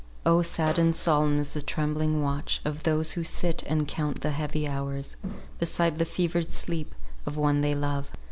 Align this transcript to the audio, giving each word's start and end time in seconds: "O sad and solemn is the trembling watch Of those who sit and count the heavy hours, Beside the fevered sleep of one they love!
"O 0.25 0.41
sad 0.41 0.79
and 0.79 0.95
solemn 0.95 1.37
is 1.37 1.53
the 1.53 1.61
trembling 1.61 2.23
watch 2.23 2.59
Of 2.65 2.81
those 2.81 3.11
who 3.11 3.23
sit 3.23 3.61
and 3.67 3.87
count 3.87 4.21
the 4.21 4.31
heavy 4.31 4.67
hours, 4.67 5.15
Beside 5.59 5.99
the 5.99 6.05
fevered 6.05 6.51
sleep 6.51 6.95
of 7.27 7.37
one 7.37 7.61
they 7.61 7.75
love! 7.75 8.09